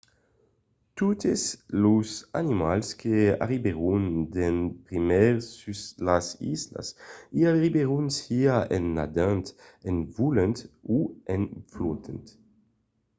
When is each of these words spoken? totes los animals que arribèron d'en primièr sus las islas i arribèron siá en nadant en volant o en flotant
totes 0.99 1.41
los 1.83 2.09
animals 2.41 2.87
que 3.01 3.17
arribèron 3.45 4.03
d'en 4.35 4.57
primièr 4.87 5.33
sus 5.59 5.81
las 6.07 6.25
islas 6.55 6.87
i 7.37 7.39
arribèron 7.51 8.05
siá 8.17 8.57
en 8.75 8.83
nadant 8.97 9.45
en 9.89 9.95
volant 10.15 10.55
o 10.97 10.99
en 11.35 11.43
flotant 11.71 12.25